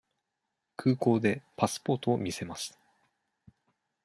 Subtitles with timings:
[0.77, 2.75] 空港でパスポートを見せます。